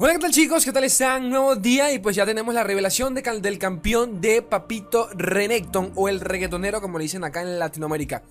[0.00, 0.64] Hola, ¿qué tal chicos?
[0.64, 1.28] ¿Qué tal están?
[1.28, 6.08] Nuevo día y pues ya tenemos la revelación de del campeón de Papito Renekton o
[6.08, 8.22] el reggaetonero como le dicen acá en Latinoamérica.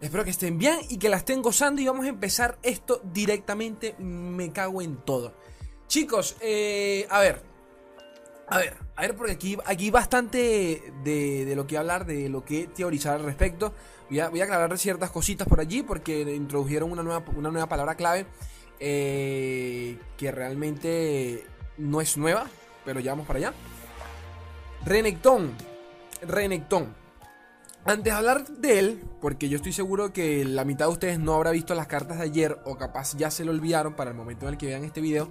[0.00, 3.96] Espero que estén bien y que la estén gozando y vamos a empezar esto directamente.
[3.98, 5.34] Me cago en todo.
[5.88, 7.42] Chicos, eh, a ver.
[8.46, 12.68] A ver, a ver porque aquí hay bastante de, lo que hablar, de lo que
[12.68, 13.74] teorizar al respecto.
[14.08, 17.68] Voy a, voy a aclarar ciertas cositas por allí porque introdujeron una nueva, una nueva
[17.68, 18.24] palabra clave.
[18.80, 21.44] Eh, que realmente
[21.76, 22.46] no es nueva,
[22.84, 23.52] pero ya vamos para allá.
[24.84, 25.52] Renekton.
[26.22, 26.94] Renekton.
[27.84, 31.34] Antes de hablar de él, porque yo estoy seguro que la mitad de ustedes no
[31.34, 34.46] habrá visto las cartas de ayer o capaz ya se lo olvidaron para el momento
[34.46, 35.28] en el que vean este video,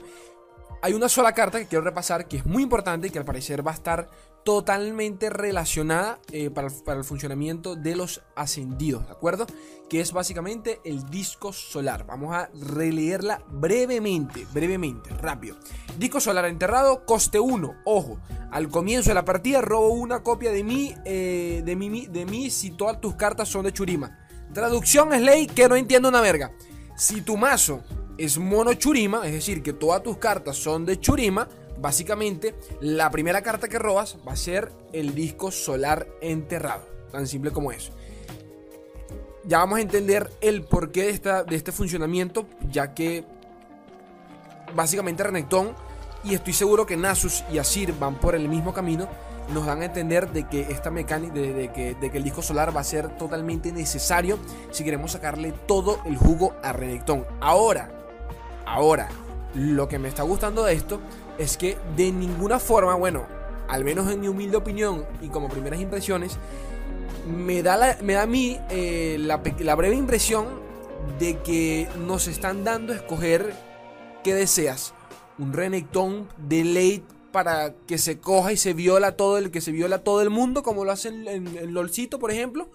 [0.82, 3.66] hay una sola carta que quiero repasar que es muy importante y que al parecer
[3.66, 4.10] va a estar
[4.44, 9.46] totalmente relacionada eh, para, el, funcionamiento de los ascendidos, ¿de acuerdo?
[9.90, 12.06] Que es básicamente el disco solar.
[12.06, 15.58] Vamos a releerla brevemente, brevemente, rápido.
[15.98, 17.76] Disco solar enterrado, coste 1.
[17.84, 18.20] Ojo,
[18.50, 22.50] al comienzo de la partida robo una copia de mí, eh, de, mí, de mí
[22.50, 24.18] si todas tus cartas son de Churima.
[24.54, 26.54] Traducción es ley que no entiendo una verga.
[26.98, 27.82] Si tu mazo
[28.18, 31.48] es mono Churima, es decir, que todas tus cartas son de Churima,
[31.80, 36.88] Básicamente, la primera carta que robas va a ser el disco solar enterrado.
[37.12, 37.92] Tan simple como eso.
[39.46, 43.24] Ya vamos a entender el porqué de, de este funcionamiento, ya que
[44.76, 45.74] básicamente Renekton
[46.24, 49.08] y estoy seguro que Nasus y Asir van por el mismo camino,
[49.54, 52.84] nos dan a entender de que esta mecánica, de, que, el disco solar va a
[52.84, 54.38] ser totalmente necesario
[54.72, 57.26] si queremos sacarle todo el jugo a Renekton.
[57.40, 57.92] Ahora,
[58.66, 59.10] ahora,
[59.54, 61.00] lo que me está gustando de esto
[61.38, 63.26] es que de ninguna forma, bueno,
[63.68, 66.38] al menos en mi humilde opinión y como primeras impresiones,
[67.28, 69.38] me da, me da a mí eh, la,
[69.76, 70.46] breve impresión
[71.20, 73.54] de que nos están dando a escoger
[74.24, 74.94] qué deseas.
[75.38, 79.72] Un Renekton de late para que se coja y se viola todo el que se
[79.72, 82.70] viola todo el mundo, como lo hacen en, el LOLcito, por ejemplo.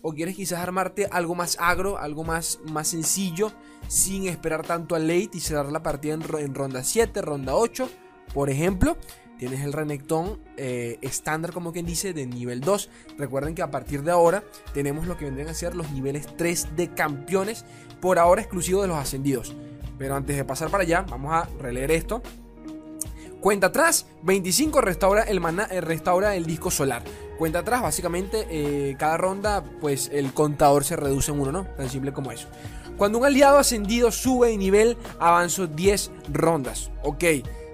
[0.00, 3.52] O quieres quizás armarte algo más agro, algo más, más sencillo,
[3.88, 7.88] sin esperar tanto al late y cerrar la partida en, en ronda 7, ronda 8
[8.34, 8.96] por ejemplo,
[9.38, 12.90] tienes el Renekton eh, estándar, como quien dice, de nivel 2.
[13.18, 16.76] Recuerden que a partir de ahora tenemos lo que vendrían a ser los niveles 3
[16.76, 17.64] de campeones,
[18.00, 19.54] por ahora exclusivo de los ascendidos.
[19.98, 22.22] Pero antes de pasar para allá, vamos a releer esto.
[23.42, 27.02] Cuenta atrás, 25 restaura el, eh, restaura el disco solar.
[27.36, 31.64] Cuenta atrás, básicamente, eh, cada ronda, pues el contador se reduce en uno, ¿no?
[31.76, 32.46] Tan simple como eso.
[32.96, 36.92] Cuando un aliado ascendido sube de nivel, avanzo 10 rondas.
[37.02, 37.24] Ok.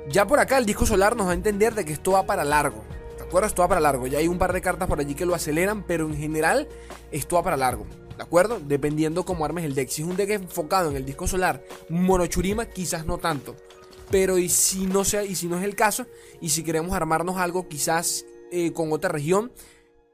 [0.08, 2.46] Ya por acá el disco solar nos va a entender de que esto va para
[2.46, 2.82] largo.
[3.18, 3.46] ¿De acuerdo?
[3.46, 4.06] Esto va para largo.
[4.06, 6.66] Ya hay un par de cartas por allí que lo aceleran, pero en general
[7.12, 7.84] esto va para largo.
[8.16, 8.58] ¿De acuerdo?
[8.58, 9.90] Dependiendo cómo armes el deck.
[9.90, 13.54] Si es un deck enfocado en el disco solar monochurima, quizás no tanto.
[14.10, 16.06] Pero y si no sea, y si no es el caso,
[16.41, 19.52] y si queremos armarnos algo quizás eh, con otra región,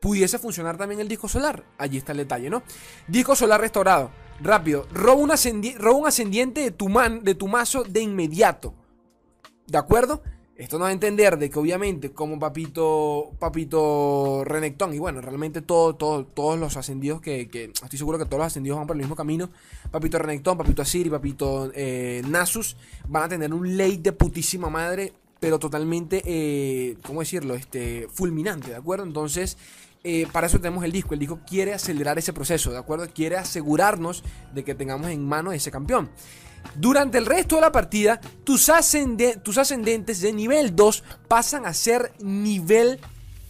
[0.00, 1.65] pudiese funcionar también el disco solar.
[1.78, 2.62] Allí está el detalle, ¿no?
[3.09, 4.10] Disco solar restaurado.
[4.41, 4.87] Rápido.
[4.93, 8.75] Roba un, un ascendiente de tu, man, de tu mazo de inmediato.
[9.66, 10.22] ¿De acuerdo?
[10.56, 15.62] Esto nos va a entender de que obviamente como Papito Papito Renekton y bueno, realmente
[15.62, 17.41] todo, todos los ascendidos que,
[17.82, 19.50] estoy seguro que todos los ascendidos van por el mismo camino.
[19.91, 22.76] Papito Renekton, Papito Asir y Papito eh, Nasus
[23.09, 27.54] van a tener un late de putísima madre, pero totalmente, eh, ¿cómo decirlo?
[27.54, 29.04] Este, fulminante, ¿de acuerdo?
[29.04, 29.56] Entonces...
[30.06, 31.15] Eh, para eso tenemos el disco.
[31.15, 33.09] El disco quiere acelerar ese proceso, ¿de acuerdo?
[33.09, 34.22] Quiere asegurarnos
[34.53, 36.10] de que tengamos en mano ese campeón.
[36.75, 43.01] Durante el resto de la partida, tus, ascendentes de nivel 2 pasan a ser nivel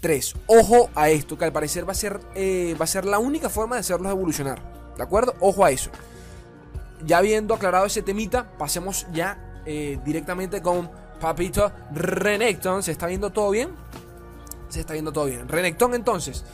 [0.01, 0.35] 3.
[0.47, 3.49] Ojo a esto, que al parecer va a ser, eh, va a ser la única
[3.49, 4.61] forma de hacerlos evolucionar.
[4.97, 5.35] ¿De acuerdo?
[5.41, 5.91] Ojo a eso.
[7.07, 12.83] Ya habiendo aclarado ese temita, pasemos ya eh, directamente con Papito Renekton.
[12.83, 13.71] ¿Se está viendo todo bien?
[14.69, 15.49] Se está viendo todo bien.
[15.49, 16.45] Renekton entonces.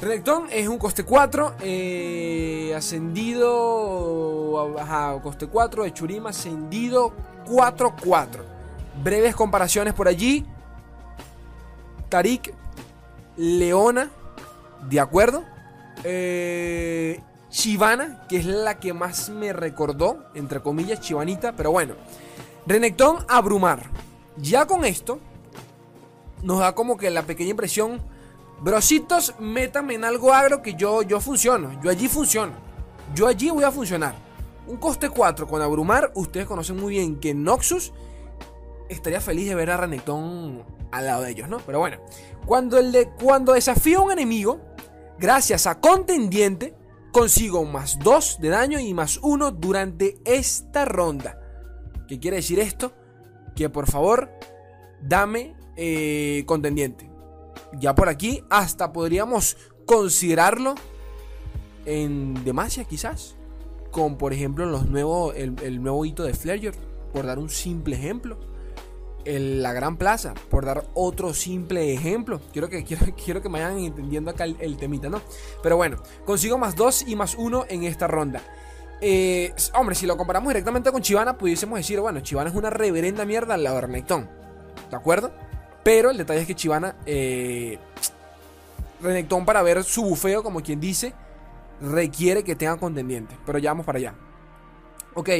[0.00, 7.12] Renekton es un coste 4, eh, ascendido, ajá, coste 4 de Churima, ascendido
[7.46, 8.44] 4-4.
[9.02, 10.46] Breves comparaciones por allí.
[12.08, 12.54] Tarik,
[13.36, 14.10] Leona,
[14.88, 15.42] de acuerdo.
[16.04, 17.20] Eh,
[17.50, 21.94] Chivana, que es la que más me recordó, entre comillas, Chivanita, pero bueno.
[22.66, 23.82] Renekton, Abrumar.
[24.36, 25.18] Ya con esto,
[26.44, 28.00] nos da como que la pequeña impresión
[28.60, 31.80] Brositos, métame en algo agro que yo, yo funciono.
[31.82, 32.52] Yo allí funciono.
[33.14, 34.14] Yo allí voy a funcionar.
[34.66, 36.12] Un coste 4 con abrumar.
[36.14, 37.92] Ustedes conocen muy bien que Noxus
[38.88, 41.58] estaría feliz de ver a Renekton al lado de ellos, ¿no?
[41.58, 41.98] Pero bueno,
[42.46, 44.60] cuando, el de, cuando desafío a un enemigo,
[45.18, 46.74] gracias a contendiente,
[47.12, 51.40] consigo más 2 de daño y más 1 durante esta ronda.
[52.06, 52.92] ¿Qué quiere decir esto?
[53.58, 54.30] que por favor
[55.00, 57.07] dame eh, contendiente.
[57.78, 59.56] Ya por aquí hasta podríamos
[59.86, 60.74] considerarlo
[61.84, 63.36] en Demacia quizás.
[63.90, 66.74] Con por ejemplo los nuevos, el, nuevo hito de Flareyor,
[67.12, 68.38] por dar un simple ejemplo.
[69.24, 72.40] la Gran Plaza, por dar otro simple ejemplo.
[72.52, 75.22] Quiero que, quiero, quiero que me vayan entendiendo acá el, temita, ¿no?
[75.62, 78.42] Pero bueno, consigo más 2 y más 1 en esta ronda.
[79.00, 83.24] Eh, hombre, si lo comparamos directamente con Chivana, pudiésemos decir, bueno, Chivana es una reverenda
[83.24, 83.80] mierda al lado.
[83.86, 85.32] ¿De acuerdo?
[85.82, 87.78] Pero el detalle es que Chivana, eh,
[89.46, 91.14] para ver su bufeo, como quien dice,
[91.80, 93.36] requiere que tenga contendiente.
[93.46, 94.14] Pero ya vamos para allá.
[95.14, 95.30] Ok,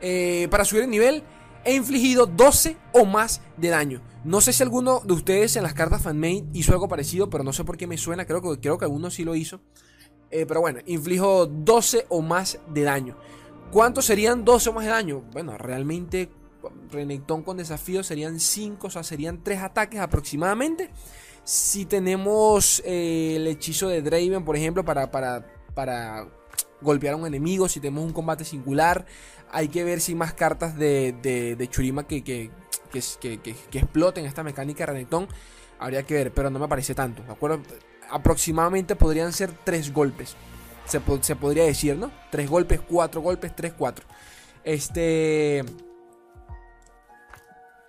[0.00, 1.22] eh, para subir el nivel
[1.64, 4.00] he infligido 12 o más de daño.
[4.24, 7.52] No sé si alguno de ustedes en las cartas fanmade hizo algo parecido, pero no
[7.52, 8.24] sé por qué me suena.
[8.24, 9.60] Creo que, creo que alguno sí lo hizo.
[10.30, 13.16] Eh, pero bueno, inflijo 12 o más de daño.
[13.72, 15.22] ¿Cuántos serían 12 o más de daño?
[15.32, 16.30] Bueno, realmente
[16.90, 20.90] Renekton con desafío serían 5, o sea, serían 3 ataques aproximadamente.
[21.44, 26.26] Si tenemos eh, el hechizo de Draven, por ejemplo, para, para, para
[26.80, 29.06] golpear a un enemigo, si tenemos un combate singular,
[29.50, 31.12] hay que ver si más cartas de,
[31.56, 32.50] de, Churima que, que,
[32.90, 35.28] que, que, exploten esta mecánica de Renekton.
[35.78, 37.62] Habría que ver, pero no me parece tanto, ¿de acuerdo?
[38.10, 40.36] Aproximadamente podrían ser 3 golpes.
[40.86, 42.10] Se, se podría decir, ¿no?
[42.30, 44.06] 3 golpes, 4 golpes, 3, 4.
[44.64, 45.64] Este...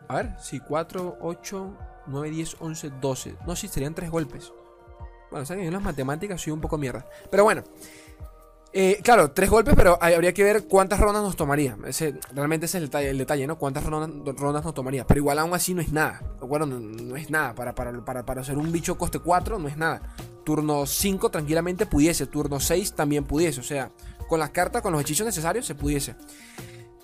[0.07, 1.73] A ver, sí, 4, 8,
[2.07, 3.35] 9, 10, 11, 12.
[3.45, 4.51] No, sí, serían 3 golpes.
[5.29, 7.05] Bueno, saben, en las matemáticas soy un poco mierda.
[7.29, 7.63] Pero bueno.
[8.73, 11.75] Eh, claro, tres golpes, pero habría que ver cuántas rondas nos tomaría.
[11.85, 13.57] Ese, realmente ese es el detalle, ¿no?
[13.57, 15.07] Cuántas rondas, nos tomaría.
[15.07, 16.21] Pero igual aún así no es nada.
[16.41, 17.55] Bueno, no, no es nada.
[17.55, 20.01] Para, para, para, para hacer un bicho coste 4 no es nada.
[20.43, 22.27] Turno 5 tranquilamente pudiese.
[22.27, 23.61] Turno 6 también pudiese.
[23.61, 23.89] O sea,
[24.27, 26.15] con las cartas, con los hechizos necesarios, se pudiese.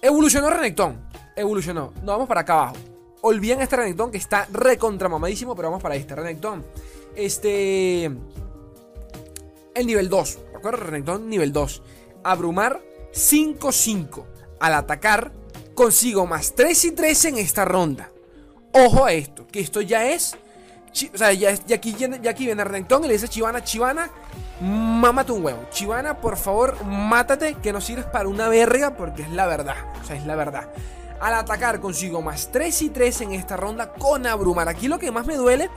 [0.01, 0.99] Evolucionó Renekton.
[1.35, 1.93] Evolucionó.
[1.95, 2.75] Nos vamos para acá abajo.
[3.25, 6.61] Olviden este Renekton que está recontramamadísimo, pero vamos para este Renekton.
[7.15, 8.11] Este.
[9.73, 10.39] El nivel 2.
[10.51, 10.83] ¿De acuerdo?
[10.83, 11.81] Renekton nivel 2.
[12.25, 12.81] Abrumar
[13.13, 14.25] 5-5.
[14.59, 15.31] Al atacar,
[15.73, 18.11] consigo más 3 y 3 en esta ronda.
[18.73, 20.35] Ojo a esto, que esto ya es.
[21.13, 24.09] O sea, ya, aquí, ya aquí viene Renekton y le dice Chivana: Chivana,
[24.59, 25.63] mámate un huevo.
[25.71, 29.77] Chivana, por favor, mátate, que no sirves para una verga, porque es la verdad.
[30.01, 30.67] O sea, es la verdad.
[31.19, 34.67] Al atacar consigo más 3 y 3 en esta ronda con abrumar.
[34.67, 35.69] Aquí lo que más me duele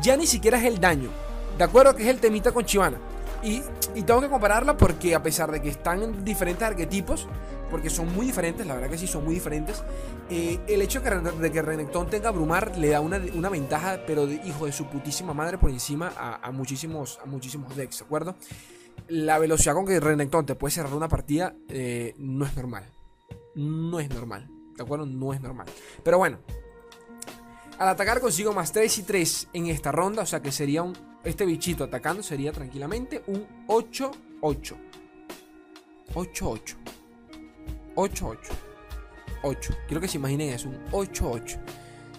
[0.00, 1.10] ya ni siquiera es el daño.
[1.58, 2.98] De acuerdo que es el temita con Chivana.
[3.42, 3.62] Y,
[4.02, 7.28] tengo que compararla porque a pesar de que están en diferentes arquetipos,
[7.70, 9.82] porque son muy diferentes, la verdad que sí son muy diferentes,
[10.28, 14.66] eh, el hecho de que Renekton tenga abrumar le da una, ventaja, pero de hijo
[14.66, 18.36] de su putísima madre por encima a, muchísimos, a muchísimos decks, ¿de acuerdo?
[19.08, 22.84] La velocidad con que Renekton te puede cerrar una partida eh, no es normal.
[23.54, 24.55] No es normal.
[24.76, 25.06] ¿De acuerdo?
[25.06, 25.66] No es normal.
[26.02, 26.38] Pero bueno.
[27.78, 30.22] Al atacar consigo más 3 y 3 en esta ronda.
[30.22, 30.96] O sea que sería un...
[31.24, 34.76] Este bichito atacando sería tranquilamente un 8-8.
[36.14, 36.76] 8-8.
[37.96, 38.38] 8-8.
[39.42, 39.74] 8.
[39.86, 40.68] Quiero que se imaginen eso.
[40.68, 41.58] Un 8-8.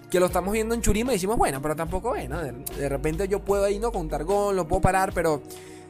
[0.10, 2.42] Que lo estamos viendo en Churima y decimos, bueno, pero tampoco es, ¿no?
[2.42, 3.92] De, repente yo puedo ahí, ¿no?
[3.92, 5.42] Con Targón, lo puedo parar, pero...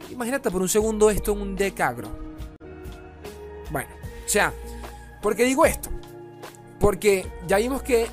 [0.09, 2.09] Imagínate por un segundo esto en un decagro.
[3.71, 3.89] Bueno,
[4.25, 4.53] o sea,
[5.21, 5.89] ¿por qué digo esto?
[6.79, 8.07] Porque ya vimos que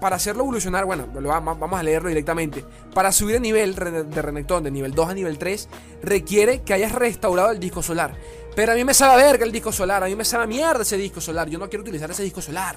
[0.00, 2.64] para hacerlo evolucionar, bueno, vamos a leerlo directamente.
[2.94, 5.68] Para subir el nivel de Renekton de nivel 2 a nivel 3,
[6.02, 8.14] requiere que hayas restaurado el disco solar.
[8.54, 10.96] Pero a mí me sabe verga el disco solar, a mí me sabe mierda ese
[10.96, 11.48] disco solar.
[11.48, 12.76] Yo no quiero utilizar ese disco solar.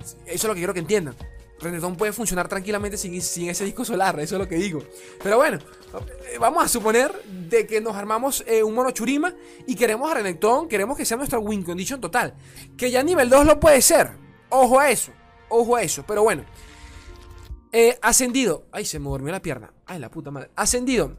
[0.00, 1.14] Eso es lo que quiero que entiendan.
[1.60, 4.82] Renekton puede funcionar tranquilamente sin, ese disco solar, eso es lo que digo.
[5.22, 5.58] Pero bueno,
[6.38, 9.32] vamos a suponer de que nos armamos eh, un mono Churima
[9.66, 12.34] y queremos a Renekton, queremos que sea nuestra win condition total.
[12.76, 14.23] Que ya nivel 2 lo puede ser.
[14.54, 15.10] Ojo a eso.
[15.48, 16.04] Ojo a eso.
[16.06, 16.44] Pero bueno.
[17.72, 18.66] Eh, ascendido.
[18.70, 19.72] Ay, se me durmió la pierna.
[19.84, 20.50] Ay, la puta madre.
[20.54, 21.16] Ascendido.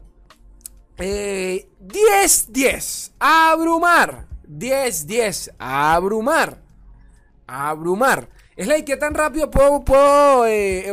[0.96, 1.66] 10-10.
[3.08, 4.26] Eh, abrumar.
[4.48, 5.52] 10-10.
[5.58, 6.62] Abrumar.
[7.46, 8.30] Abrumar.
[8.56, 10.90] Es la que tan rápido puedo, eh,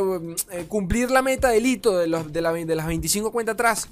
[0.68, 2.42] cumplir la meta del hito de, de,
[2.76, 3.88] las 25 cuentas atrás.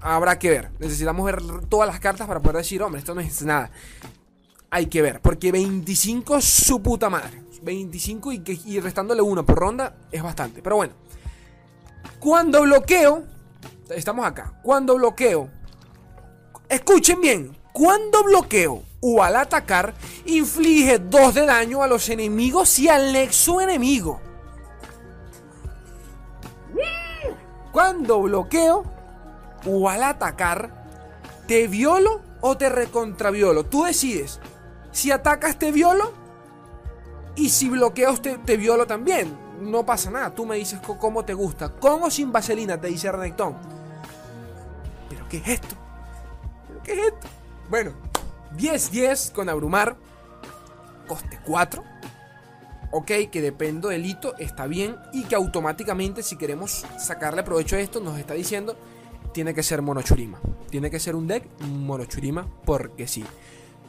[0.00, 0.70] Habrá que ver.
[0.78, 3.72] Necesitamos ver todas las cartas para poder decir, hombre, esto no es nada.
[4.70, 5.20] Hay que ver.
[5.20, 7.49] Porque 25 es su puta madre.
[7.62, 10.62] 25 y, y restándole uno por ronda es bastante.
[10.62, 10.94] Pero bueno.
[12.18, 13.24] Cuando bloqueo.
[13.90, 14.54] Estamos acá.
[14.62, 15.48] Cuando bloqueo.
[16.68, 17.56] Escuchen bien.
[17.72, 19.94] Cuando bloqueo o al atacar,
[20.26, 24.20] inflige 2 de daño a los enemigos y al nexo enemigo.
[27.72, 28.84] Cuando bloqueo
[29.64, 30.70] o al atacar,
[31.46, 33.64] te violo o te recontraviolo.
[33.64, 34.40] Tú decides.
[34.92, 36.12] Si atacas, te violo
[37.40, 39.34] y si bloqueo te, te violo también.
[39.62, 40.34] no pasa nada.
[40.34, 41.70] Tú me dices cómo te gusta.
[41.70, 42.78] ¿Con o sin vaselina?
[42.78, 43.56] Te dice Renekton.
[45.08, 45.74] ¿Pero qué es esto?
[46.68, 47.28] ¿Pero qué es esto?
[47.70, 47.92] Bueno,
[48.58, 49.96] 10-10 con Abrumar.
[51.08, 51.82] Coste 4.
[52.92, 54.96] Ok, que dependo del hito, está bien.
[55.14, 58.76] Y que automáticamente, si queremos sacarle provecho a esto, nos está diciendo:
[59.32, 60.38] tiene que ser Monochurima.
[60.68, 63.24] Tiene que ser un deck Monochurima, porque sí.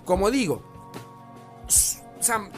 [0.06, 0.64] Como digo,
[1.66, 2.50] o sea,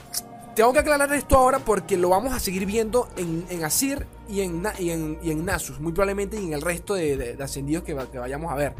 [0.55, 4.41] tengo que aclarar esto ahora porque lo vamos a seguir viendo en, en Asir y
[4.41, 8.55] en, y, en, Nasus, muy probablemente y en el resto de, ascendidos que, vayamos a
[8.55, 8.75] ver.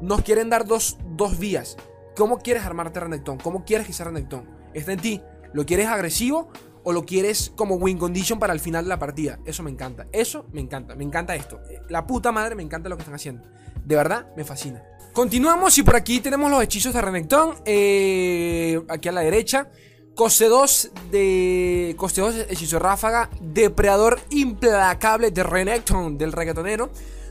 [0.00, 1.76] Nos quieren dar dos, dos vías.
[2.16, 3.38] ¿Cómo quieres armarte Renekton?
[3.38, 4.48] ¿Cómo quieres que sea Renekton?
[4.72, 5.20] Está en ti.
[5.52, 6.48] ¿Lo quieres agresivo
[6.82, 9.38] o lo quieres como win condition para el final de la partida?
[9.44, 10.06] Eso me encanta.
[10.12, 10.94] Eso me encanta.
[10.96, 11.60] Me encanta esto.
[11.88, 13.42] La puta madre me encanta lo que están haciendo.
[13.84, 14.82] De verdad, me fascina.
[15.12, 17.54] Continuamos y por aquí tenemos los hechizos de Renekton.
[17.64, 19.68] Eh, aquí a la derecha.
[20.14, 21.94] Coste 2 de.
[21.98, 23.28] Coste 2, hechizo ráfaga.
[23.40, 26.90] Depredador implacable de Renekton del reggaetonero.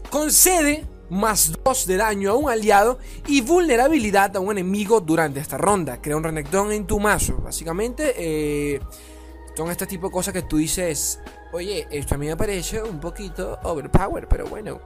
[0.10, 5.58] Concede más 2 de daño a un aliado y vulnerabilidad a un enemigo durante esta
[5.58, 6.02] ronda.
[6.02, 7.38] Crea un Renekton en tu mazo.
[7.38, 8.82] Básicamente, eh,
[9.56, 11.20] son este tipo de cosas que tú dices.
[11.54, 14.82] Oye, esto a mí me parece un poquito overpower, pero bueno.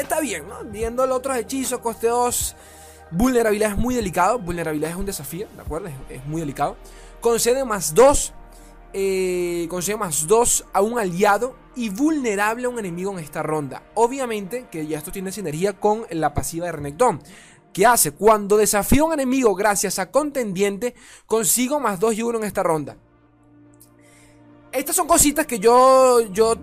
[0.00, 0.64] Está bien, ¿no?
[0.64, 2.56] Viendo los otros hechizos, coste 2
[3.12, 4.38] Vulnerabilidad es muy delicado.
[4.38, 5.88] Vulnerabilidad es un desafío, ¿de acuerdo?
[6.08, 6.76] Es, muy delicado.
[7.20, 8.32] Concede más 2.
[8.94, 13.82] Eh, concede más 2 a un aliado y vulnerable a un enemigo en esta ronda.
[13.94, 17.22] Obviamente que ya esto tiene sinergia con la pasiva de Renekton.
[17.72, 18.12] ¿Qué hace?
[18.12, 20.94] Cuando desafío a un enemigo gracias a contendiente,
[21.26, 22.96] consigo más 2 y 1 en esta ronda.
[24.72, 26.56] Estas son cositas que yo, yo,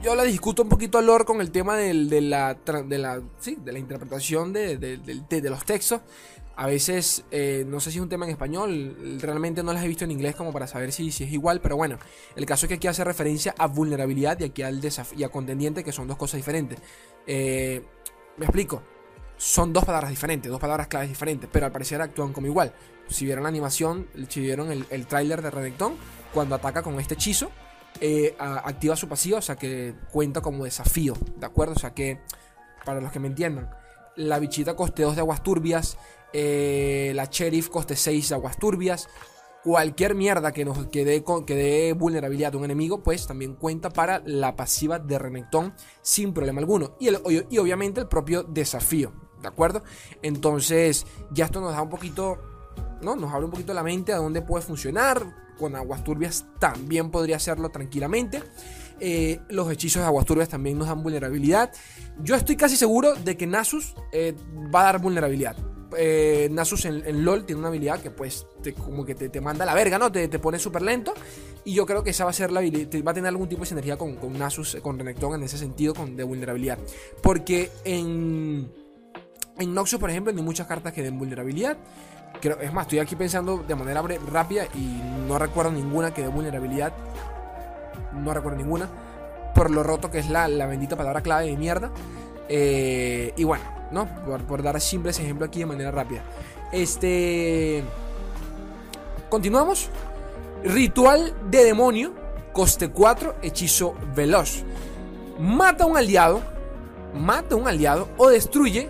[0.00, 3.58] yo la discuto un poquito a Lore con el tema de, la, de, la, sí,
[3.64, 6.00] de la interpretación de, de, los textos.
[6.54, 9.88] A veces, eh, no sé si es un tema en español, realmente no las he
[9.88, 11.98] visto en inglés como para saber si, si es igual, pero bueno,
[12.36, 14.80] el caso es que aquí hace referencia a vulnerabilidad y aquí al
[15.16, 16.78] y a contendiente, que son dos cosas diferentes.
[17.26, 17.82] Eh,
[18.36, 18.82] me explico,
[19.36, 22.72] son dos palabras diferentes, dos palabras claves diferentes, pero al parecer actúan como igual.
[23.08, 25.94] Si vieron la animación, si vieron el, el tráiler de Renekton,
[26.32, 27.50] cuando ataca con este hechizo,
[28.00, 31.74] eh, activa su pasiva, o sea que cuenta como desafío, ¿de acuerdo?
[31.74, 32.20] O sea que,
[32.84, 33.70] para los que me entiendan,
[34.16, 35.98] la bichita coste 2 de aguas turbias,
[36.32, 39.08] eh, la sheriff coste 6 de aguas turbias,
[39.64, 44.56] cualquier mierda que nos que dé, vulnerabilidad a un enemigo, pues también cuenta para la
[44.56, 46.96] pasiva de Renekton sin problema alguno.
[47.00, 47.10] Y,
[47.50, 49.82] y obviamente el propio desafío, ¿de acuerdo?
[50.22, 52.38] Entonces, ya esto nos da un poquito,
[53.02, 53.16] ¿no?
[53.16, 57.36] Nos abre un poquito la mente a dónde puede funcionar con aguas turbias también podría
[57.36, 58.42] hacerlo tranquilamente.
[58.98, 61.70] Eh, los hechizos de aguas turbias también nos dan vulnerabilidad.
[62.22, 64.34] Yo estoy casi seguro de que Nasus eh,
[64.74, 65.56] va a dar vulnerabilidad.
[65.96, 68.46] Eh, Nasus en, LOL tiene una habilidad que pues
[68.84, 70.10] como que te, manda a la verga, ¿no?
[70.10, 71.12] Te, pone súper lento.
[71.64, 73.60] Y yo creo que esa va a ser la habilidad, va a tener algún tipo
[73.60, 76.78] de sinergia con, con Nasus, con Renekton en ese sentido con, de vulnerabilidad.
[77.22, 78.72] Porque en,
[79.58, 81.76] en Noxus, por ejemplo, hay muchas cartas que den vulnerabilidad
[82.42, 86.92] es más, estoy aquí pensando de manera rápida y no recuerdo ninguna que dé vulnerabilidad.
[88.12, 88.88] No recuerdo ninguna.
[89.54, 91.90] Por lo roto que es la, bendita palabra clave de mierda.
[92.48, 94.06] Eh, y bueno, ¿no?
[94.46, 96.22] Por, dar simples ejemplos aquí de manera rápida.
[96.72, 97.84] Este.
[99.28, 99.90] Continuamos.
[100.64, 102.12] Ritual de demonio.
[102.52, 103.36] Coste 4.
[103.42, 104.64] Hechizo veloz.
[105.38, 106.40] Mata a un aliado.
[107.14, 108.08] Mata a un aliado.
[108.16, 108.88] O destruye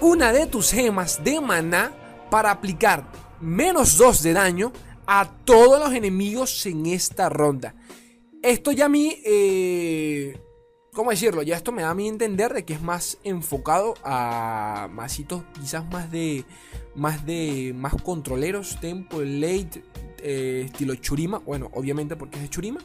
[0.00, 1.92] una de tus gemas de maná
[2.36, 4.70] para aplicar menos 2 de daño
[5.06, 7.74] a todos los enemigos en esta ronda.
[8.42, 10.38] Esto ya a mí, eh,
[10.92, 11.42] ¿cómo decirlo?
[11.42, 15.90] Ya esto me da a mí entender de que es más enfocado a masitos quizás
[15.90, 16.44] más de,
[16.94, 19.82] más de, más controleros, tempo, late,
[20.22, 21.38] eh, estilo Churima.
[21.38, 22.80] Bueno, obviamente porque es de Churima.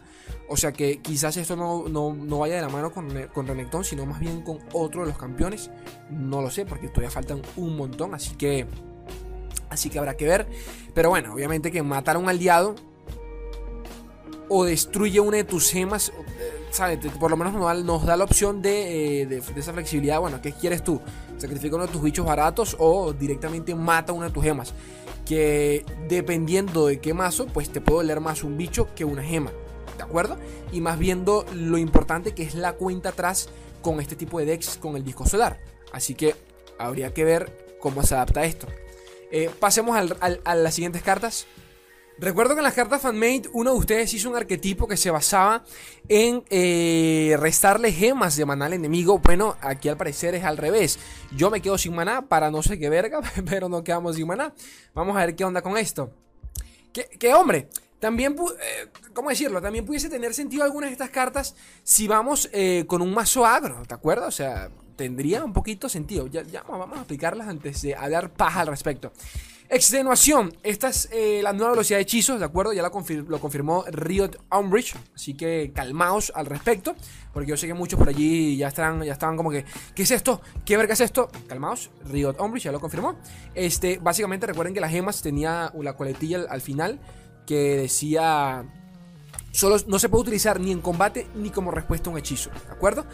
[0.48, 4.06] O sea que quizás esto no, no, vaya de la mano con, con Renekton, sino
[4.06, 5.70] más bien con otro de los campeones.
[6.10, 8.14] No lo sé, porque todavía faltan un montón.
[8.14, 8.66] Así que
[9.72, 10.48] Así que habrá que ver.
[10.94, 12.76] Pero bueno, obviamente que matar a un aliado
[14.50, 17.00] o destruye una de tus gemas, eh, ¿sabes?
[17.18, 20.20] Por lo menos nos da, la opción eh, de, esa flexibilidad.
[20.20, 21.00] Bueno, ¿qué quieres tú?
[21.38, 24.74] ¿Sacrifica uno de tus bichos baratos o directamente mata una de tus gemas?
[25.26, 29.54] Que dependiendo de qué mazo, pues te puede doler más un bicho que una gema.
[29.96, 30.38] ¿De acuerdo?
[30.74, 33.48] Y más viendo lo importante que es la cuenta atrás
[33.82, 35.60] con este tipo de decks con el disco solar.
[35.94, 36.36] Así que
[36.78, 38.68] habría que ver cómo se adapta esto.
[39.32, 41.48] Eh, pasemos a las siguientes cartas.
[42.20, 45.64] Recuerdo que en las cartas fanmade uno de ustedes hizo un arquetipo que se basaba
[46.08, 49.20] en eh, restarle gemas de maná al enemigo.
[49.20, 51.00] Bueno, aquí al parecer es al revés.
[51.36, 54.54] Yo me quedo sin maná para no sé qué verga, pero no quedamos sin maná.
[54.94, 56.12] Vamos a ver qué onda con esto.
[56.94, 57.70] Que, hombre,
[58.00, 59.62] También, eh, ¿cómo decirlo?
[59.62, 62.50] También pudiese tener sentido algunas de estas cartas si vamos
[62.86, 64.28] con un mazo agro, ¿te acuerdas?
[64.28, 64.70] O sea,
[65.02, 66.28] tendría un poquito sentido.
[66.28, 69.12] Ya, vamos a explicarlas antes de hablar paja al respecto.
[69.68, 70.54] Extenuación.
[70.62, 72.72] Esta es eh, la nueva velocidad de hechizos, ¿de acuerdo?
[72.72, 74.94] Ya lo, confirmó Riot Umbridge.
[75.16, 76.94] Así que calmaos al respecto.
[77.34, 79.66] Porque yo sé que muchos por allí ya están, ya estaban como que.
[79.96, 80.40] ¿Qué es esto?
[80.66, 81.32] ¿Qué verga es esto?
[81.48, 81.90] Calmaos.
[82.12, 83.16] Riot Umbridge ya lo confirmó.
[83.56, 87.00] Este, básicamente recuerden que las gemas tenía la coletilla al final.
[87.48, 88.66] Que decía
[89.52, 92.72] Solo no se puede utilizar ni en combate ni como respuesta a un hechizo, ¿de
[92.72, 93.06] acuerdo?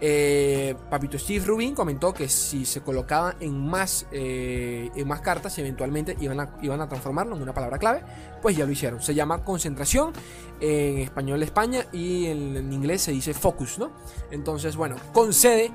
[0.00, 5.56] Eh, Papito Steve Rubin comentó que si se colocaba en más, eh, en más cartas,
[5.58, 8.02] eventualmente iban a, iban a transformarlo en una palabra clave,
[8.40, 9.02] pues ya lo hicieron.
[9.02, 10.12] Se llama concentración
[10.60, 13.92] en español España y en inglés se dice focus, ¿no?
[14.30, 15.70] Entonces, bueno, concede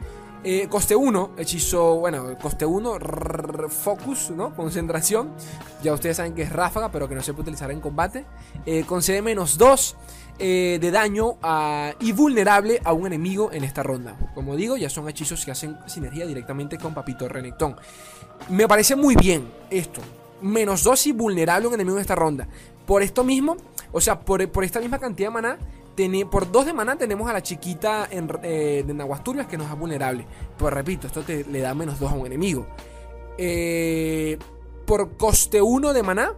[0.50, 3.00] eh, coste 1, hechizo, bueno, coste 1,
[3.68, 4.56] focus, ¿no?
[4.56, 5.34] Concentración.
[5.84, 8.24] Ya ustedes saben que es ráfaga, pero que no se puede utilizar en combate.
[8.66, 9.98] Eh, concede menos 2
[10.40, 11.36] eh, de daño
[12.00, 14.16] y vulnerable a un enemigo en esta ronda.
[14.34, 17.76] Como digo, ya son hechizos que hacen sinergia directamente con Papito Renekton.
[18.48, 20.00] Me parece muy bien esto.
[20.42, 22.48] Menos 2 y vulnerable a un enemigo en esta ronda.
[22.86, 23.58] Por esto mismo,
[23.92, 25.58] o sea, por, por esta misma cantidad de maná,
[26.30, 29.78] por dos de maná tenemos a la chiquita en, eh, de Nahuasturias que nos es
[29.78, 30.26] vulnerable.
[30.58, 32.68] Pero repito, esto le da menos dos a un enemigo.
[33.38, 34.38] Eh,
[34.86, 36.34] por coste 1 de maná,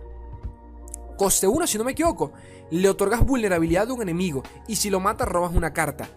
[1.17, 2.31] coste 1 si no me equivoco,
[2.71, 4.43] le otorgas vulnerabilidad a un enemigo.
[4.67, 6.07] Y si lo matas, robas una carta.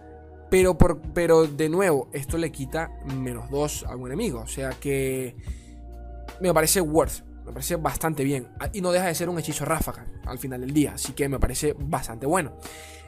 [0.49, 4.39] Pero, por, pero de nuevo, esto le quita menos 2 a un enemigo.
[4.39, 5.35] O sea que
[6.39, 7.32] me parece worth.
[7.53, 8.47] Me parece bastante bien.
[8.73, 10.93] Y no deja de ser un hechizo ráfaga al final del día.
[10.95, 12.53] Así que me parece bastante bueno.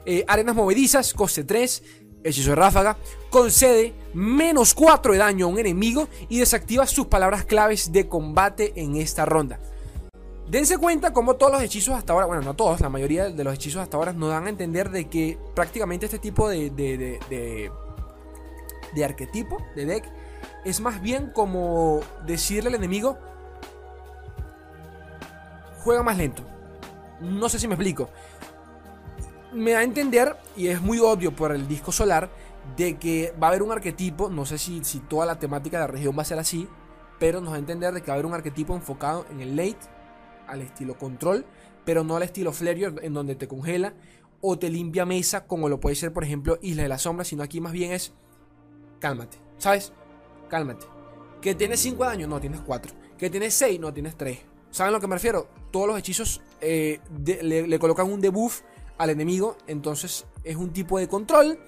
[0.04, 1.82] Eh, arenas movedizas, coste 3.
[2.22, 2.96] Hechizo de ráfaga.
[3.28, 6.08] Concede menos 4 de daño a un enemigo.
[6.28, 9.58] Y desactiva sus palabras claves de combate en esta ronda.
[10.48, 13.52] Dense cuenta como todos los hechizos hasta ahora, bueno, no todos, la mayoría de los
[13.52, 17.72] hechizos hasta ahora nos dan a entender de que prácticamente este tipo de, de, de,
[18.94, 20.04] de arquetipo, de deck,
[20.64, 23.18] es más bien como decirle al enemigo,
[25.86, 26.42] juega más lento.
[27.20, 28.10] No sé si me explico.
[29.52, 32.28] Me da a entender, y es muy obvio por el disco solar,
[32.76, 35.86] de que va a haber un arquetipo, no sé si, toda la temática de la
[35.86, 36.68] región va a ser así,
[37.20, 39.54] pero nos da a entender de que va a haber un arquetipo enfocado en el
[39.54, 39.78] late,
[40.48, 41.46] al estilo control,
[41.84, 43.94] pero no al estilo Flareor, en donde te congela
[44.40, 47.44] o te limpia mesa, como lo puede ser, por ejemplo, Isla de la Sombra, sino
[47.44, 48.12] aquí más bien es
[48.98, 49.92] cálmate, ¿sabes?
[50.48, 50.84] Cálmate.
[51.40, 52.92] Que tienes 5 daños, no tienes 4.
[53.16, 54.55] Que tienes 6, no tienes 3.
[54.70, 55.48] ¿Saben a lo que me refiero?
[55.70, 58.62] Todos los hechizos eh, le, colocan un debuff
[58.98, 59.56] al enemigo.
[59.66, 61.58] Entonces es un tipo de control.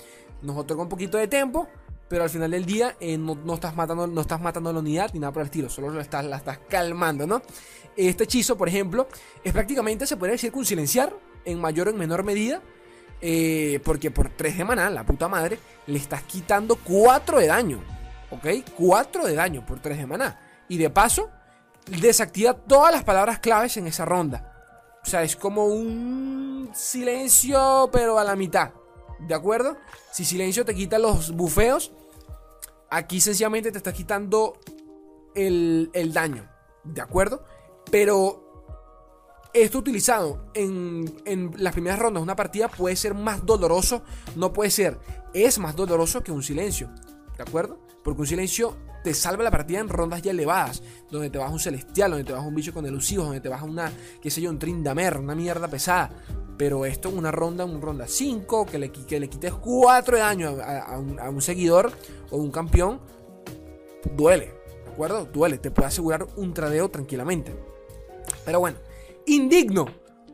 [0.42, 1.68] Nos otorga un poquito de tiempo.
[2.08, 5.20] Pero al final del día eh, no, estás matando, no estás matando la unidad ni
[5.20, 5.68] nada por el estilo.
[5.68, 7.42] Solo la estás, la estás calmando, ¿no?
[7.96, 9.08] Este hechizo, por ejemplo,
[9.44, 11.14] es prácticamente, se podría decir, con silenciar.
[11.44, 12.62] En mayor o en menor medida.
[13.20, 17.80] Eh, porque por 3 de maná, la puta madre, le estás quitando 4 de daño.
[18.30, 18.46] ¿Ok?
[18.76, 20.40] 4 de daño por 3 de maná.
[20.68, 21.30] Y de paso,
[21.90, 24.54] desactiva todas las palabras claves en esa ronda.
[25.02, 28.72] O sea, es como un silencio, pero a la mitad.
[29.20, 29.76] ¿De acuerdo?
[30.12, 31.92] Si silencio te quita los bufeos,
[32.90, 34.58] aquí sencillamente te está quitando
[35.34, 36.48] el, daño.
[36.84, 37.44] ¿De acuerdo?
[37.90, 38.70] Pero
[39.52, 44.02] esto utilizado en, en, las primeras rondas de una partida puede ser más doloroso.
[44.36, 44.98] No puede ser,
[45.32, 46.90] es más doloroso que un silencio.
[47.36, 47.78] ¿De acuerdo?
[48.04, 51.58] Porque un silencio te salva la partida en rondas ya elevadas, donde te vas un
[51.58, 54.50] celestial, donde te vas un bicho con elusivos, donde te vas una, qué sé yo,
[54.50, 56.10] un trindamer, una mierda pesada.
[56.56, 60.56] Pero esto una ronda, un ronda 5, que le, que le quites 4 de daño
[60.60, 61.92] a, un, seguidor
[62.30, 63.00] o un campeón,
[64.16, 65.24] duele, ¿de acuerdo?
[65.26, 67.54] Duele, te puede asegurar un tradeo tranquilamente.
[68.44, 68.78] Pero bueno,
[69.26, 69.86] indigno,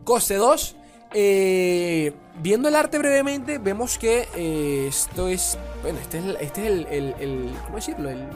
[0.04, 0.76] coste 2.
[1.16, 5.56] Eh, viendo el arte brevemente, vemos que eh, esto es.
[5.82, 8.10] Bueno, este es, este es el, el, el, ¿Cómo decirlo?
[8.10, 8.28] El,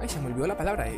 [0.00, 0.88] Ay, se me olvidó la palabra.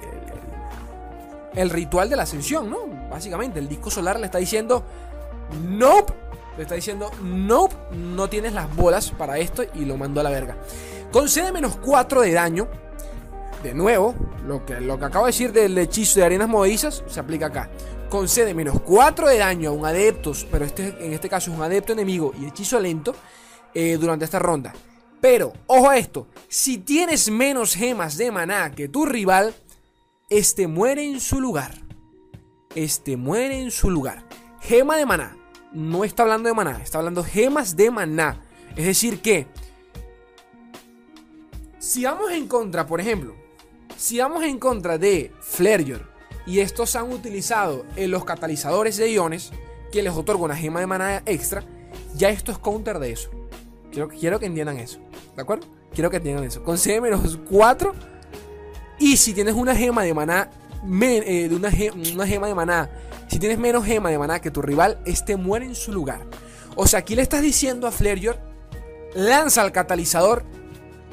[1.55, 2.87] El, ritual de la ascensión, ¿no?
[3.11, 4.83] Básicamente, el disco solar le está diciendo.
[5.69, 6.15] Nope.
[6.57, 10.29] Le está diciendo, nope, no tienes las bolas para esto y lo mandó a la
[10.29, 10.57] verga.
[11.11, 12.69] Concede menos 4 de daño.
[13.63, 14.15] De nuevo,
[14.47, 17.71] lo que, lo que acabo de decir del hechizo de arenas movedizas se aplica acá.
[18.13, 21.63] Concede menos 4 de daño a un adepto, pero este, en este caso es un
[21.63, 23.15] adepto enemigo y hechizo lento
[23.73, 24.75] eh, durante esta ronda.
[25.19, 29.55] Pero, ojo a esto, si tienes menos gemas de maná que tu rival,
[30.29, 31.73] este muere en su lugar.
[32.75, 34.27] Este muere en su lugar.
[34.61, 35.35] Gema de maná.
[35.73, 38.43] No está hablando de maná, está hablando gemas de maná.
[38.77, 39.47] Es decir que,
[41.79, 43.35] si vamos en contra, por ejemplo,
[43.97, 46.12] si vamos en contra de Flareor
[46.47, 49.53] y estos han utilizado en los catalizadores de iones,
[49.93, 51.65] que les otorga una gema de maná extra,
[52.15, 53.31] ya esto es counter de eso.
[54.19, 54.99] Quiero, que entiendan eso.
[55.37, 55.67] ¿De acuerdo?
[55.95, 56.63] Quiero que entiendan eso.
[56.63, 57.93] Concede menos 4.
[58.99, 60.51] Y si tienes una gema de maná.
[61.03, 61.71] Eh, de una,
[62.15, 62.91] una gema de maná.
[63.29, 66.27] Si tienes menos gema de maná que tu rival, este muere en su lugar.
[66.75, 68.39] O sea, aquí le estás diciendo a Flareyor.
[69.15, 70.43] Lanza el catalizador.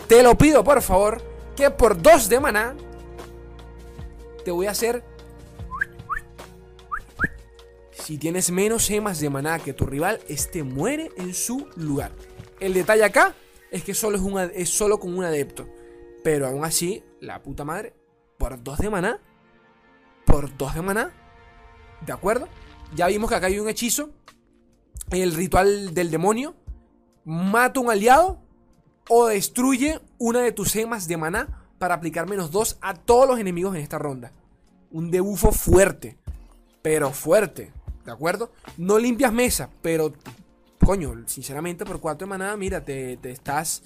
[0.08, 1.22] Te lo pido, por favor.
[1.56, 2.76] Que por 2 de maná.
[4.46, 5.04] Te voy a hacer
[8.10, 12.12] si tienes menos gemas de maná que tu rival, este muere en su lugar.
[12.60, 13.36] El detalle acá
[13.70, 15.70] es que solo es, es solo con un adepto.
[16.24, 17.94] Pero aún así, la puta madre,
[18.40, 19.22] por dos de maná,
[20.26, 21.12] por dos de maná,
[22.04, 22.48] ¿de acuerdo?
[22.96, 24.10] Ya vimos que acá hay un hechizo,
[25.12, 26.56] el ritual del demonio,
[27.26, 28.42] mata un aliado
[29.08, 33.40] o destruye una de tus gemas de maná para aplicar menos dos a todos los
[33.40, 34.32] enemigos en esta ronda.
[34.90, 36.18] Un debufo fuerte,
[36.82, 37.72] pero fuerte,
[38.10, 38.52] ¿de acuerdo?
[38.78, 40.14] No limpias mesa, pero
[40.84, 43.84] coño, sinceramente por cuatro de manada, mira, te, estás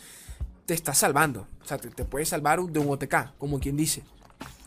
[0.66, 1.48] te estás salvando.
[1.62, 4.04] O sea, te, te puedes salvar de un OTK, como quien dice.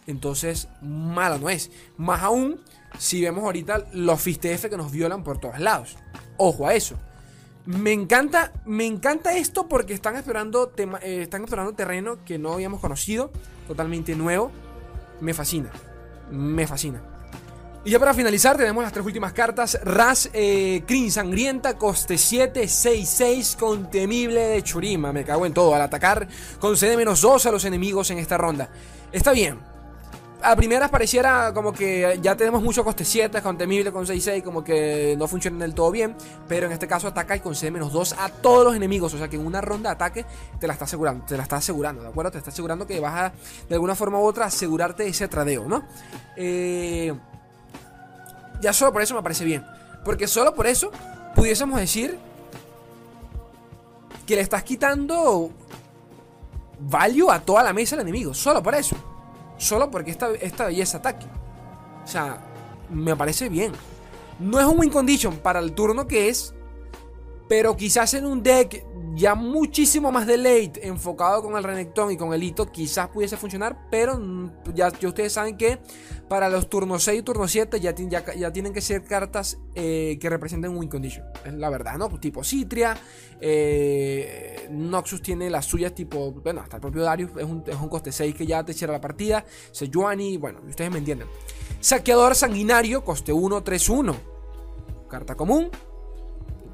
[0.06, 1.70] Entonces, malo no es.
[1.96, 2.60] Más aún,
[2.98, 5.96] si vemos ahorita los FISTF que nos violan por todos lados.
[6.36, 6.96] Ojo a eso.
[7.64, 12.80] Me encanta, me encanta esto porque están explorando, eh, están explorando terreno que no habíamos
[12.80, 13.32] conocido,
[13.66, 14.52] totalmente nuevo.
[15.20, 15.72] Me fascina,
[16.30, 17.15] me fascina.
[17.86, 19.78] Y ya para finalizar tenemos las tres últimas cartas.
[19.84, 25.12] Ras eh, Sangrienta, coste 7, 6, 6, con temible de Churima.
[25.12, 25.72] Me cago en todo.
[25.72, 26.26] Al atacar
[26.58, 28.68] concede menos 2 a los enemigos en esta ronda.
[29.12, 29.60] Está bien.
[30.42, 34.42] A primeras pareciera como que ya tenemos mucho coste 7, con temible, con 6, 6,
[34.42, 36.16] como que no funcionan del todo bien.
[36.48, 39.14] Pero en este caso ataca y concede menos 2 a todos los enemigos.
[39.14, 40.26] O sea que en una ronda de ataque
[40.58, 42.32] te la está asegurando, te la está asegurando, ¿de acuerdo?
[42.32, 43.32] Te está asegurando que vas a,
[43.68, 45.84] de alguna forma u otra, asegurarte ese tradeo, ¿no?
[46.34, 47.14] Eh...
[48.60, 49.64] Ya solo por eso me parece bien.
[50.04, 50.90] Porque solo por eso
[51.34, 52.18] pudiésemos decir
[54.26, 55.50] que le estás quitando
[56.78, 58.34] value a toda la mesa al enemigo.
[58.34, 58.96] Solo por eso.
[59.58, 61.26] Solo porque esta, esta belleza ataque.
[62.04, 62.38] O sea,
[62.90, 63.72] me parece bien.
[64.38, 66.54] No es un win condition para el turno que es.
[67.48, 68.84] Pero quizás en un deck
[69.16, 73.38] ya muchísimo más de late, enfocado con el Renekton y con el hito, quizás pudiese
[73.38, 74.20] funcionar, pero
[74.74, 75.78] ya, ustedes saben que
[76.28, 80.28] para los turnos 6 y turno 7 ya, ya, tienen que ser cartas eh, que
[80.28, 81.24] representen un win condition.
[81.54, 82.10] La verdad, ¿no?
[82.20, 82.94] Tipo Citria,
[83.40, 87.88] eh, Noxus tiene las suyas tipo, bueno, hasta el propio Darius es un, es un
[87.88, 91.28] coste 6 que ya te cierra la partida, Sejuani, bueno, ustedes me entienden.
[91.80, 94.14] Saqueador Sanguinario, coste 1, 3-1.
[95.08, 95.70] Carta común,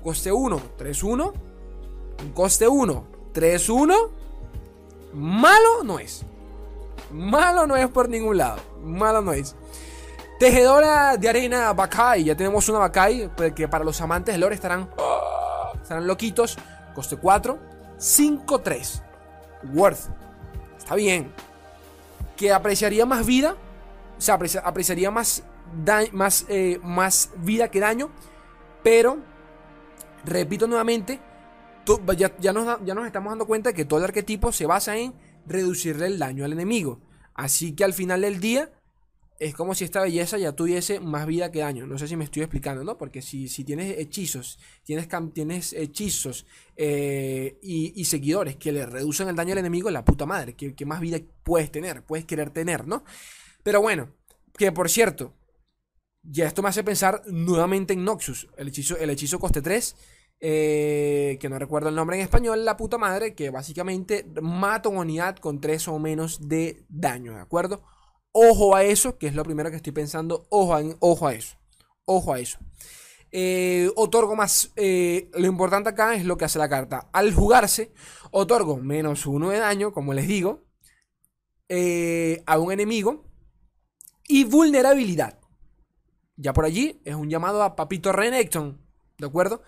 [0.03, 1.52] coste 1, 3-1
[2.23, 3.05] un coste 1,
[3.35, 4.11] 3-1,
[5.13, 6.25] malo no es.
[7.11, 8.59] Malo no es por ningún lado.
[8.83, 9.55] Malo no es.
[10.39, 12.25] Tejedora de arena Bakai.
[12.25, 14.89] Ya tenemos una Bakai que para los amantes del lore estarán,
[15.81, 16.57] estarán loquitos.
[16.95, 17.59] Coste 4,
[17.99, 19.03] 5-3.
[19.75, 20.09] Worth.
[20.79, 21.33] Está bien.
[22.37, 23.57] Que apreciaría más vida.
[24.17, 25.43] O sea, apreciaría más,
[26.13, 28.11] más, eh, más vida que daño.
[28.83, 29.19] Pero,
[30.25, 31.21] repito nuevamente,
[32.41, 35.15] ya, nos, estamos dando cuenta que todo el arquetipo se basa en
[35.47, 37.01] reducirle el daño al enemigo.
[37.35, 38.71] Así que al final del día
[39.39, 41.87] es como si esta belleza ya tuviese más vida que daño.
[41.87, 42.97] No sé si me estoy explicando, ¿no?
[42.97, 49.53] Porque si, tienes hechizos, tienes, tienes hechizos eh, y, seguidores que le reducen el daño
[49.53, 53.05] al enemigo, la puta madre, que, más vida puedes tener, puedes querer tener, ¿no?
[53.65, 54.15] Pero bueno,
[54.57, 55.35] que por cierto,
[56.23, 59.97] ya esto me hace pensar nuevamente en Noxus, el hechizo, el hechizo coste 3
[60.45, 65.03] eh, que no recuerdo el nombre en español, la puta madre, que básicamente mata una
[65.03, 67.85] unidad con 3 o menos de daño, ¿de acuerdo?
[68.33, 71.59] Ojo a eso, que es lo primero que estoy pensando, ojo a, ojo a eso,
[72.07, 72.59] ojo a eso.
[73.31, 77.09] Eh, otorgo más, eh, lo importante acá es lo que hace la carta.
[77.13, 77.93] Al jugarse,
[78.33, 80.65] otorgo menos 1 de daño, como les digo,
[82.47, 83.25] a un enemigo
[84.27, 85.39] y vulnerabilidad.
[86.37, 88.85] Ya por allí es un llamado a Papito Renekton,
[89.19, 89.63] ¿de acuerdo?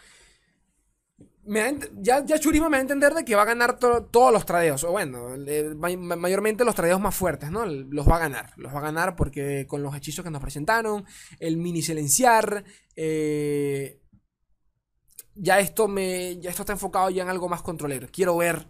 [1.46, 4.85] Ya, ya Churima me va a entender de que va a ganar todos los tradeos.
[4.85, 5.28] O bueno,
[6.16, 7.66] mayormente los tradeos más fuertes, ¿no?
[7.66, 8.52] Los va a ganar.
[8.57, 11.04] Los va a ganar porque con los hechizos que nos presentaron,
[11.40, 12.64] el mini silenciar.
[12.96, 14.00] Eh,
[15.35, 16.38] ya esto me.
[16.40, 18.09] Ya esto está enfocado ya en algo más controlero.
[18.11, 18.68] Quiero ver.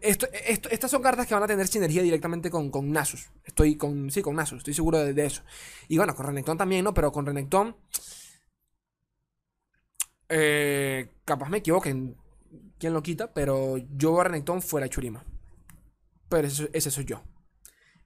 [0.00, 3.30] estas son cartas que van a tener sinergia directamente con, con Nasus.
[3.44, 4.10] Estoy con.
[4.10, 5.42] Sí, con Nasus, estoy seguro de, de eso.
[5.88, 6.94] Y bueno, con Renekton también, ¿no?
[6.94, 7.76] Pero con Renekton.
[10.34, 12.16] Eh, capaz me equivoquen,
[12.78, 15.22] quién lo quita, pero yo a Renekton fuera Churima.
[16.30, 17.22] Pero ese, soy yo.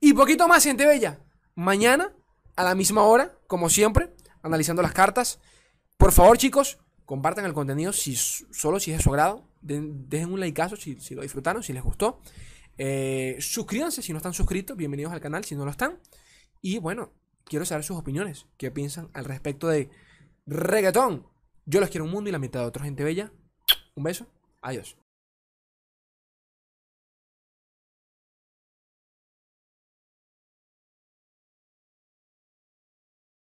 [0.01, 1.21] Y poquito más, gente bella.
[1.55, 2.13] Mañana,
[2.57, 4.13] a la misma hora, como siempre,
[4.43, 5.39] analizando las cartas.
[5.97, 9.49] Por favor, chicos, compartan el contenido si solo si es de su agrado.
[9.61, 12.21] dejen un likeazo si, si lo disfrutaron, si les gustó.
[12.77, 14.77] Eh, suscríbanse si no están suscritos.
[14.77, 16.01] Bienvenidos al canal si no lo están.
[16.61, 17.13] Y bueno,
[17.45, 18.47] quiero saber sus opiniones.
[18.57, 19.91] ¿Qué piensan al respecto de
[20.45, 21.36] reggaetón?
[21.69, 23.33] Yo los quiero un mundo y la mitad de otra gente bella.
[23.97, 24.27] Un beso.
[24.63, 24.97] Adiós.